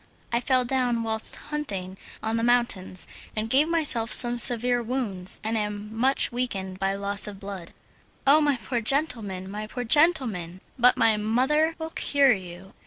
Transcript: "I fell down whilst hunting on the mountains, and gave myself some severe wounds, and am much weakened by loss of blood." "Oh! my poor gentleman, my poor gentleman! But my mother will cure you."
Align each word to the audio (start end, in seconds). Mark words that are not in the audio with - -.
"I 0.33 0.39
fell 0.39 0.65
down 0.65 1.03
whilst 1.03 1.35
hunting 1.35 1.95
on 2.23 2.35
the 2.35 2.41
mountains, 2.43 3.05
and 3.35 3.51
gave 3.51 3.69
myself 3.69 4.11
some 4.11 4.39
severe 4.39 4.81
wounds, 4.81 5.39
and 5.43 5.55
am 5.55 5.95
much 5.95 6.31
weakened 6.31 6.79
by 6.79 6.95
loss 6.95 7.27
of 7.27 7.39
blood." 7.39 7.71
"Oh! 8.25 8.41
my 8.41 8.57
poor 8.57 8.81
gentleman, 8.81 9.47
my 9.47 9.67
poor 9.67 9.83
gentleman! 9.83 10.59
But 10.79 10.97
my 10.97 11.17
mother 11.17 11.75
will 11.77 11.91
cure 11.91 12.33
you." 12.33 12.73